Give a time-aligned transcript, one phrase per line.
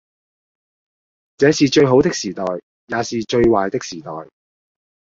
[1.37, 2.43] 這是最好的時代，
[2.87, 4.11] 也是最壞的時代，